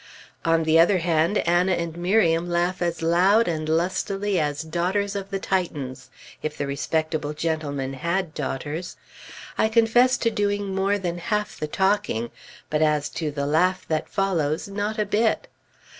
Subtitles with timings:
[0.43, 5.29] On the other hand, Anna and Miriam laugh as loud and lustily as daughters of
[5.29, 6.09] the Titans
[6.41, 8.97] if the respectable gentlemen had daughters.
[9.59, 12.31] I confess to doing more than half the talking,
[12.71, 15.47] but as to the laugh that follows, not a bit.